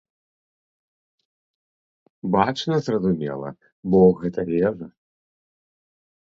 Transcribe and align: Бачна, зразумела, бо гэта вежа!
Бачна, 2.37 2.75
зразумела, 2.87 3.49
бо 3.93 4.01
гэта 4.23 4.39
вежа! 4.51 4.87